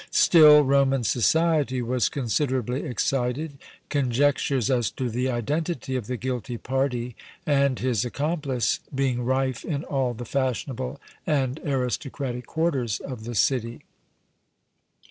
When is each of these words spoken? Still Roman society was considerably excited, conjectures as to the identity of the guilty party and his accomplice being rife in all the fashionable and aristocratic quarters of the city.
Still 0.09 0.63
Roman 0.63 1.03
society 1.03 1.79
was 1.83 2.09
considerably 2.09 2.81
excited, 2.85 3.59
conjectures 3.89 4.71
as 4.71 4.89
to 4.89 5.11
the 5.11 5.29
identity 5.29 5.95
of 5.95 6.07
the 6.07 6.17
guilty 6.17 6.57
party 6.57 7.15
and 7.45 7.77
his 7.77 8.03
accomplice 8.03 8.79
being 8.95 9.23
rife 9.23 9.63
in 9.63 9.83
all 9.83 10.15
the 10.15 10.25
fashionable 10.25 10.99
and 11.27 11.59
aristocratic 11.59 12.47
quarters 12.47 12.99
of 12.99 13.25
the 13.25 13.35
city. 13.35 13.83